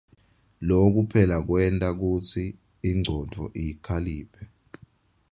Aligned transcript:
Loku 0.67 1.01
phela 1.11 1.37
kwenta 1.47 1.89
kutsi 1.99 2.43
ingcondvo 2.89 3.43
ikhaliphe. 3.65 4.41